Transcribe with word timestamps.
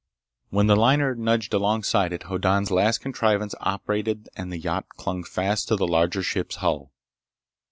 When 0.49 0.65
the 0.65 0.75
liner 0.75 1.13
nudged 1.13 1.53
alongside 1.53 2.11
it, 2.11 2.23
Hoddan's 2.23 2.71
last 2.71 3.01
contrivance 3.01 3.53
operated 3.59 4.29
and 4.35 4.51
the 4.51 4.57
yacht 4.57 4.87
clung 4.97 5.23
fast 5.23 5.67
to 5.67 5.75
the 5.75 5.85
larger 5.87 6.23
ship's 6.23 6.55
hull. 6.55 6.91